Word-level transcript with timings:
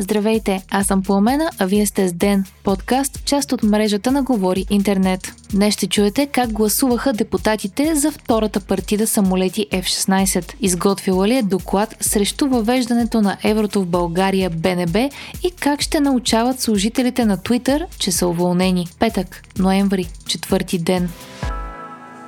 Здравейте, 0.00 0.62
аз 0.70 0.86
съм 0.86 1.02
Пламена, 1.02 1.50
а 1.58 1.66
вие 1.66 1.86
сте 1.86 2.08
с 2.08 2.12
Ден, 2.12 2.44
подкаст, 2.64 3.24
част 3.24 3.52
от 3.52 3.62
мрежата 3.62 4.10
на 4.10 4.22
Говори 4.22 4.66
Интернет. 4.70 5.32
Днес 5.52 5.74
ще 5.74 5.86
чуете 5.86 6.26
как 6.26 6.52
гласуваха 6.52 7.12
депутатите 7.12 7.94
за 7.94 8.12
втората 8.12 8.60
партида 8.60 9.06
самолети 9.06 9.66
F-16. 9.72 10.54
Изготвила 10.60 11.28
ли 11.28 11.36
е 11.36 11.42
доклад 11.42 11.96
срещу 12.00 12.48
въвеждането 12.48 13.20
на 13.20 13.36
еврото 13.44 13.82
в 13.82 13.86
България 13.86 14.50
БНБ 14.50 14.98
и 15.42 15.50
как 15.60 15.80
ще 15.80 16.00
научават 16.00 16.60
служителите 16.60 17.24
на 17.24 17.38
Twitter, 17.38 17.84
че 17.98 18.12
са 18.12 18.26
уволнени. 18.26 18.86
Петък, 18.98 19.42
ноември, 19.58 20.08
четвърти 20.26 20.78
ден. 20.78 21.10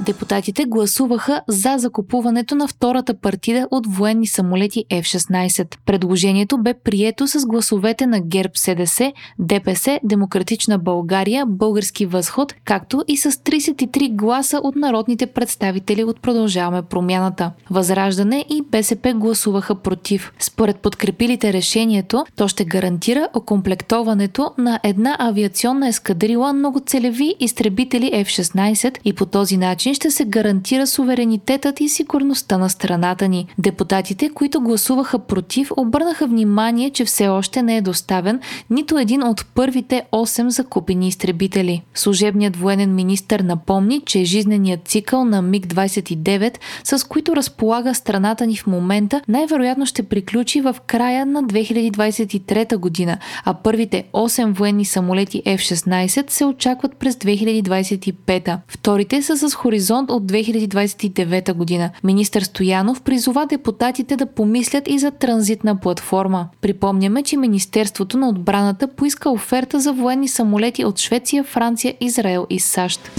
Депутатите 0.00 0.64
гласуваха 0.64 1.42
за 1.48 1.74
закупуването 1.78 2.54
на 2.54 2.68
втората 2.68 3.14
партида 3.14 3.68
от 3.70 3.86
военни 3.86 4.26
самолети 4.26 4.84
F-16. 4.90 5.76
Предложението 5.86 6.58
бе 6.58 6.74
прието 6.74 7.26
с 7.26 7.46
гласовете 7.46 8.06
на 8.06 8.20
ГЕРБ 8.20 8.50
СДС, 8.54 9.12
ДПС, 9.38 10.00
Демократична 10.04 10.78
България, 10.78 11.46
Български 11.46 12.06
възход, 12.06 12.54
както 12.64 13.04
и 13.08 13.16
с 13.16 13.30
33 13.32 14.16
гласа 14.16 14.60
от 14.62 14.76
народните 14.76 15.26
представители 15.26 16.04
от 16.04 16.20
Продължаваме 16.20 16.82
промяната. 16.82 17.50
Възраждане 17.70 18.44
и 18.50 18.62
БСП 18.70 19.14
гласуваха 19.14 19.74
против. 19.74 20.32
Според 20.38 20.76
подкрепилите 20.76 21.52
решението, 21.52 22.24
то 22.36 22.48
ще 22.48 22.64
гарантира 22.64 23.28
окомплектоването 23.34 24.50
на 24.58 24.80
една 24.82 25.16
авиационна 25.18 25.88
ескадрила 25.88 26.52
многоцелеви 26.52 27.34
изтребители 27.40 28.10
F-16 28.14 28.98
и 29.04 29.12
по 29.12 29.26
този 29.26 29.56
начин 29.56 29.83
начин 29.84 29.94
ще 29.94 30.10
се 30.10 30.24
гарантира 30.24 30.86
суверенитетът 30.86 31.80
и 31.80 31.88
сигурността 31.88 32.58
на 32.58 32.70
страната 32.70 33.28
ни. 33.28 33.46
Депутатите, 33.58 34.28
които 34.28 34.60
гласуваха 34.60 35.18
против, 35.18 35.70
обърнаха 35.76 36.26
внимание, 36.26 36.90
че 36.90 37.04
все 37.04 37.28
още 37.28 37.62
не 37.62 37.76
е 37.76 37.80
доставен 37.80 38.40
нито 38.70 38.98
един 38.98 39.22
от 39.22 39.46
първите 39.54 40.02
8 40.12 40.48
закупени 40.48 41.08
изтребители. 41.08 41.82
Служебният 41.94 42.56
военен 42.56 42.94
министр 42.94 43.42
напомни, 43.42 44.00
че 44.06 44.24
жизненият 44.24 44.88
цикъл 44.88 45.24
на 45.24 45.42
МиГ-29, 45.42 46.58
с 46.84 47.08
които 47.08 47.36
разполага 47.36 47.94
страната 47.94 48.46
ни 48.46 48.56
в 48.56 48.66
момента, 48.66 49.20
най-вероятно 49.28 49.86
ще 49.86 50.02
приключи 50.02 50.60
в 50.60 50.76
края 50.86 51.26
на 51.26 51.44
2023 51.44 52.76
година, 52.76 53.18
а 53.44 53.54
първите 53.54 54.04
8 54.12 54.52
военни 54.52 54.84
самолети 54.84 55.42
F-16 55.46 56.30
се 56.30 56.44
очакват 56.44 56.96
през 56.96 57.14
2025. 57.14 58.58
Вторите 58.68 59.22
са 59.22 59.48
с 59.48 59.54
хоризонт 59.54 59.73
хоризонт 59.74 60.10
от 60.10 60.26
2029 60.26 61.52
година. 61.52 61.90
Министър 62.04 62.42
Стоянов 62.42 63.02
призова 63.02 63.46
депутатите 63.46 64.16
да 64.16 64.26
помислят 64.26 64.88
и 64.88 64.98
за 64.98 65.10
транзитна 65.10 65.80
платформа. 65.80 66.48
Припомняме, 66.60 67.22
че 67.22 67.36
Министерството 67.36 68.18
на 68.18 68.28
отбраната 68.28 68.88
поиска 68.88 69.30
оферта 69.30 69.80
за 69.80 69.92
военни 69.92 70.28
самолети 70.28 70.84
от 70.84 70.98
Швеция, 70.98 71.44
Франция, 71.44 71.94
Израел 72.00 72.46
и 72.50 72.60
САЩ. 72.60 73.10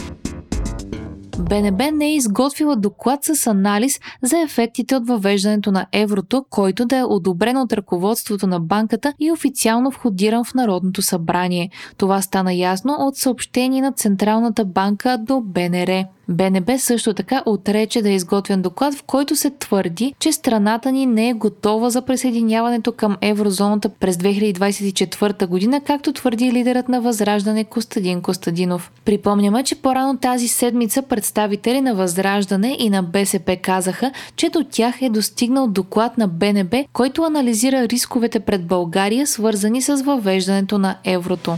БНБ 1.39 1.91
не 1.91 2.05
е 2.05 2.15
изготвила 2.15 2.75
доклад 2.75 3.19
с 3.23 3.47
анализ 3.47 3.99
за 4.21 4.39
ефектите 4.39 4.95
от 4.95 5.07
въвеждането 5.07 5.71
на 5.71 5.85
еврото, 5.91 6.45
който 6.49 6.85
да 6.85 6.97
е 6.97 7.03
одобрен 7.03 7.57
от 7.57 7.73
ръководството 7.73 8.47
на 8.47 8.59
банката 8.59 9.13
и 9.19 9.31
официално 9.31 9.91
входиран 9.91 10.43
в 10.43 10.53
Народното 10.53 11.01
събрание. 11.01 11.69
Това 11.97 12.21
стана 12.21 12.53
ясно 12.53 12.95
от 12.99 13.17
съобщение 13.17 13.81
на 13.81 13.91
Централната 13.91 14.65
банка 14.65 15.17
до 15.17 15.41
БНР. 15.41 16.14
БНБ 16.29 16.79
също 16.79 17.13
така 17.13 17.43
отрече 17.45 18.01
да 18.01 18.09
е 18.09 18.15
изготвен 18.15 18.61
доклад, 18.61 18.93
в 18.93 19.03
който 19.03 19.35
се 19.35 19.49
твърди, 19.49 20.13
че 20.19 20.31
страната 20.31 20.91
ни 20.91 21.05
не 21.05 21.29
е 21.29 21.33
готова 21.33 21.89
за 21.89 22.01
присъединяването 22.01 22.91
към 22.91 23.17
еврозоната 23.21 23.89
през 23.89 24.17
2024 24.17 25.47
година, 25.47 25.81
както 25.81 26.13
твърди 26.13 26.51
лидерът 26.51 26.89
на 26.89 27.01
Възраждане 27.01 27.63
Костадин 27.63 28.21
Костадинов. 28.21 28.91
Припомняме, 29.05 29.63
че 29.63 29.75
по-рано 29.75 30.17
тази 30.17 30.47
седмица 30.47 31.01
представители 31.01 31.81
на 31.81 31.95
Възраждане 31.95 32.75
и 32.79 32.89
на 32.89 33.03
БСП 33.03 33.57
казаха, 33.61 34.11
че 34.35 34.49
до 34.49 34.63
тях 34.71 35.01
е 35.01 35.09
достигнал 35.09 35.67
доклад 35.67 36.17
на 36.17 36.27
БНБ, 36.27 36.83
който 36.93 37.23
анализира 37.23 37.87
рисковете 37.87 38.39
пред 38.39 38.67
България, 38.67 39.27
свързани 39.27 39.81
с 39.81 39.95
въвеждането 40.01 40.77
на 40.77 40.97
еврото. 41.03 41.57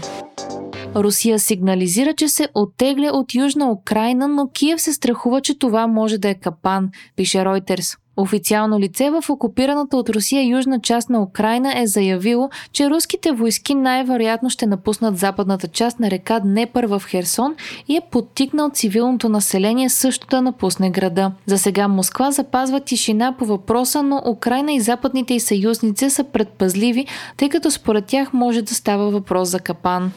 Русия 0.95 1.39
сигнализира, 1.39 2.13
че 2.13 2.27
се 2.27 2.47
оттегля 2.53 3.09
от 3.13 3.35
Южна 3.35 3.71
Украина, 3.71 4.27
но 4.27 4.49
Киев 4.53 4.81
се 4.81 4.93
страхува, 4.93 5.41
че 5.41 5.59
това 5.59 5.87
може 5.87 6.17
да 6.17 6.29
е 6.29 6.35
капан, 6.35 6.89
пише 7.15 7.37
Reuters. 7.37 7.97
Официално 8.19 8.79
лице 8.79 9.09
в 9.09 9.29
окупираната 9.29 9.97
от 9.97 10.09
Русия 10.09 10.47
южна 10.47 10.79
част 10.79 11.09
на 11.09 11.21
Украина 11.21 11.79
е 11.81 11.87
заявило, 11.87 12.49
че 12.71 12.89
руските 12.89 13.31
войски 13.31 13.75
най-вероятно 13.75 14.49
ще 14.49 14.65
напуснат 14.65 15.17
западната 15.17 15.67
част 15.67 15.99
на 15.99 16.11
река 16.11 16.39
Днепър 16.39 16.85
в 16.85 17.01
Херсон 17.07 17.55
и 17.87 17.95
е 17.95 18.01
подтикнал 18.11 18.69
цивилното 18.69 19.29
население 19.29 19.89
също 19.89 20.27
да 20.27 20.41
напусне 20.41 20.89
града. 20.89 21.31
За 21.45 21.57
сега 21.57 21.87
Москва 21.87 22.31
запазва 22.31 22.79
тишина 22.79 23.35
по 23.39 23.45
въпроса, 23.45 24.03
но 24.03 24.21
Украина 24.25 24.73
и 24.73 24.79
западните 24.79 25.33
и 25.33 25.39
съюзници 25.39 26.09
са 26.09 26.23
предпазливи, 26.23 27.05
тъй 27.37 27.49
като 27.49 27.71
според 27.71 28.05
тях 28.05 28.33
може 28.33 28.61
да 28.61 28.75
става 28.75 29.09
въпрос 29.09 29.49
за 29.49 29.59
капан. 29.59 30.11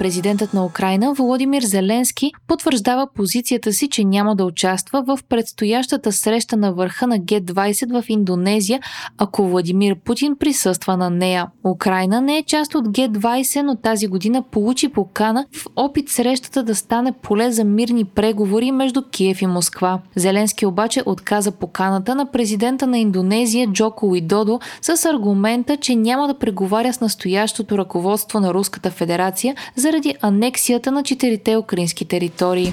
Президентът 0.00 0.54
на 0.54 0.64
Украина 0.64 1.12
Володимир 1.14 1.62
Зеленски 1.62 2.32
потвърждава 2.46 3.08
позицията 3.14 3.72
си, 3.72 3.88
че 3.88 4.04
няма 4.04 4.36
да 4.36 4.44
участва 4.44 5.02
в 5.02 5.18
предстоящата 5.28 6.12
среща 6.12 6.56
на 6.56 6.72
върха 6.72 7.06
на 7.06 7.18
Г-20 7.18 8.00
в 8.00 8.04
Индонезия, 8.08 8.80
ако 9.18 9.48
Владимир 9.48 9.96
Путин 10.04 10.36
присъства 10.36 10.96
на 10.96 11.10
нея. 11.10 11.46
Украина 11.64 12.20
не 12.20 12.38
е 12.38 12.42
част 12.42 12.74
от 12.74 12.84
Г-20, 12.84 13.62
но 13.62 13.76
тази 13.76 14.06
година 14.06 14.42
получи 14.50 14.88
покана 14.88 15.46
в 15.56 15.66
опит 15.76 16.08
срещата 16.08 16.62
да 16.62 16.74
стане 16.74 17.12
поле 17.12 17.52
за 17.52 17.64
мирни 17.64 18.04
преговори 18.04 18.72
между 18.72 19.02
Киев 19.10 19.42
и 19.42 19.46
Москва. 19.46 20.00
Зеленски 20.16 20.66
обаче 20.66 21.02
отказа 21.06 21.50
поканата 21.50 22.14
на 22.14 22.30
президента 22.30 22.86
на 22.86 22.98
Индонезия 22.98 23.66
Джоко 23.66 24.06
Уидодо 24.06 24.60
с 24.82 25.04
аргумента, 25.04 25.76
че 25.76 25.94
няма 25.94 26.26
да 26.26 26.38
преговаря 26.38 26.92
с 26.92 27.00
настоящото 27.00 27.78
ръководство 27.78 28.40
на 28.40 28.54
Руската 28.54 28.90
федерация 28.90 29.54
за 29.76 29.89
заради 29.90 30.14
анексията 30.20 30.92
на 30.92 31.02
четирите 31.02 31.56
украински 31.56 32.04
територии. 32.04 32.72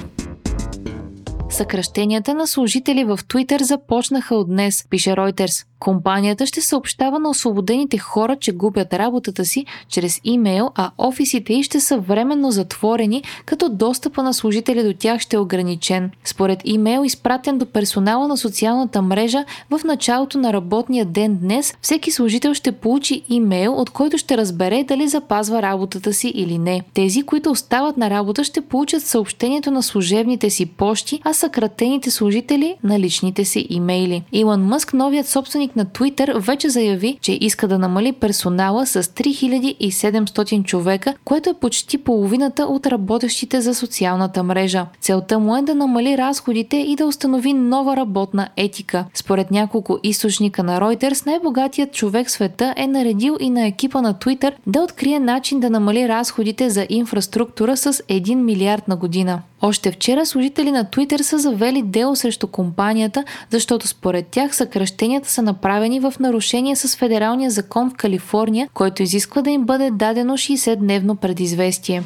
Съкръщенията 1.57 2.33
на 2.33 2.47
служители 2.47 3.03
в 3.03 3.19
Twitter 3.27 3.61
започнаха 3.61 4.35
от 4.35 4.47
днес, 4.47 4.85
пише 4.89 5.09
Reuters. 5.09 5.65
Компанията 5.79 6.45
ще 6.45 6.61
съобщава 6.61 7.19
на 7.19 7.29
освободените 7.29 7.97
хора, 7.97 8.35
че 8.35 8.51
губят 8.51 8.93
работата 8.93 9.45
си 9.45 9.65
чрез 9.89 10.21
имейл, 10.23 10.69
а 10.75 10.91
офисите 10.97 11.53
й 11.53 11.63
ще 11.63 11.79
са 11.79 11.97
временно 11.97 12.51
затворени, 12.51 13.23
като 13.45 13.69
достъпа 13.69 14.23
на 14.23 14.33
служители 14.33 14.83
до 14.83 14.93
тях 14.93 15.21
ще 15.21 15.35
е 15.35 15.39
ограничен. 15.39 16.11
Според 16.23 16.59
имейл, 16.65 17.03
изпратен 17.05 17.57
до 17.57 17.65
персонала 17.65 18.27
на 18.27 18.37
социалната 18.37 19.01
мрежа 19.01 19.45
в 19.69 19.81
началото 19.83 20.37
на 20.37 20.53
работния 20.53 21.05
ден 21.05 21.37
днес, 21.37 21.73
всеки 21.81 22.11
служител 22.11 22.53
ще 22.53 22.71
получи 22.71 23.23
имейл, 23.29 23.73
от 23.73 23.89
който 23.89 24.17
ще 24.17 24.37
разбере 24.37 24.83
дали 24.83 25.07
запазва 25.07 25.61
работата 25.61 26.13
си 26.13 26.31
или 26.35 26.57
не. 26.57 26.81
Тези, 26.93 27.23
които 27.23 27.51
остават 27.51 27.97
на 27.97 28.09
работа, 28.09 28.43
ще 28.43 28.61
получат 28.61 29.03
съобщението 29.03 29.71
на 29.71 29.83
служебните 29.83 30.49
си 30.49 30.65
пощи, 30.65 31.21
а 31.23 31.33
съкратените 31.47 32.11
служители 32.11 32.75
на 32.83 32.99
личните 32.99 33.45
си 33.45 33.67
имейли. 33.69 34.23
Илон 34.31 34.61
Мъск, 34.61 34.93
новият 34.93 35.27
собственик 35.27 35.75
на 35.75 35.85
Twitter 35.85 36.39
вече 36.39 36.69
заяви, 36.69 37.17
че 37.21 37.37
иска 37.41 37.67
да 37.67 37.79
намали 37.79 38.11
персонала 38.11 38.85
с 38.85 39.03
3700 39.03 40.63
човека, 40.63 41.13
което 41.25 41.49
е 41.49 41.53
почти 41.53 41.97
половината 41.97 42.63
от 42.63 42.87
работещите 42.87 43.61
за 43.61 43.75
социалната 43.75 44.43
мрежа. 44.43 44.85
Целта 45.01 45.39
му 45.39 45.55
е 45.55 45.61
да 45.61 45.75
намали 45.75 46.17
разходите 46.17 46.77
и 46.77 46.95
да 46.95 47.05
установи 47.05 47.53
нова 47.53 47.97
работна 47.97 48.49
етика. 48.57 49.05
Според 49.13 49.51
няколко 49.51 49.99
източника 50.03 50.63
на 50.63 50.79
Reuters, 50.79 51.25
най-богатият 51.25 51.93
човек 51.93 52.27
в 52.27 52.31
света 52.31 52.73
е 52.77 52.87
наредил 52.87 53.37
и 53.39 53.49
на 53.49 53.67
екипа 53.67 54.01
на 54.01 54.13
Twitter 54.13 54.53
да 54.67 54.81
открие 54.81 55.19
начин 55.19 55.59
да 55.59 55.69
намали 55.69 56.09
разходите 56.09 56.69
за 56.69 56.85
инфраструктура 56.89 57.77
с 57.77 57.93
1 57.93 58.35
милиард 58.35 58.87
на 58.87 58.95
година. 58.95 59.41
Още 59.61 59.91
вчера 59.91 60.25
служители 60.25 60.71
на 60.71 60.85
Twitter 60.85 61.21
са 61.21 61.37
завели 61.37 61.81
дело 61.81 62.15
срещу 62.15 62.47
компанията, 62.47 63.23
защото 63.49 63.87
според 63.87 64.27
тях 64.27 64.55
съкръщенията 64.55 65.29
са 65.29 65.41
направени 65.41 65.99
в 65.99 66.13
нарушение 66.19 66.75
с 66.75 66.97
федералния 66.97 67.51
закон 67.51 67.89
в 67.89 67.93
Калифорния, 67.93 68.69
който 68.73 69.03
изисква 69.03 69.41
да 69.41 69.49
им 69.49 69.65
бъде 69.65 69.91
дадено 69.91 70.33
60-дневно 70.33 71.15
предизвестие. 71.15 72.03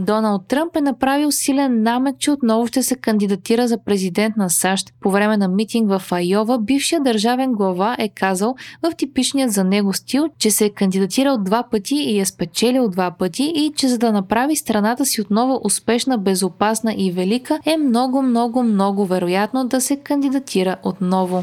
Доналд 0.00 0.46
Тръмп 0.48 0.76
е 0.76 0.80
направил 0.80 1.32
силен 1.32 1.82
намек, 1.82 2.16
че 2.18 2.30
отново 2.30 2.66
ще 2.66 2.82
се 2.82 2.96
кандидатира 2.96 3.68
за 3.68 3.78
президент 3.84 4.36
на 4.36 4.50
САЩ. 4.50 4.92
По 5.00 5.10
време 5.10 5.36
на 5.36 5.48
митинг 5.48 5.90
в 5.90 6.12
Айова, 6.12 6.58
бившия 6.58 7.00
държавен 7.00 7.52
глава 7.52 7.96
е 7.98 8.08
казал 8.08 8.54
в 8.82 8.94
типичният 8.96 9.52
за 9.52 9.64
него 9.64 9.92
стил, 9.92 10.28
че 10.38 10.50
се 10.50 10.64
е 10.64 10.70
кандидатирал 10.70 11.38
два 11.38 11.62
пъти 11.70 11.94
и 11.94 12.20
е 12.20 12.24
спечелил 12.24 12.88
два 12.88 13.10
пъти 13.10 13.52
и 13.56 13.72
че 13.76 13.88
за 13.88 13.98
да 13.98 14.12
направи 14.12 14.56
страната 14.56 15.06
си 15.06 15.20
отново 15.20 15.60
успешна, 15.64 16.18
безопасна 16.18 16.94
и 16.96 17.12
велика, 17.12 17.58
е 17.66 17.76
много, 17.76 18.22
много, 18.22 18.62
много 18.62 19.06
вероятно 19.06 19.68
да 19.68 19.80
се 19.80 19.96
кандидатира 19.96 20.76
отново. 20.82 21.42